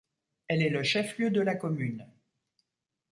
Elle 0.47 0.63
est 0.63 0.71
le 0.71 0.81
chef-lieu 0.81 1.29
de 1.29 1.41
la 1.41 1.53
commune. 1.53 2.07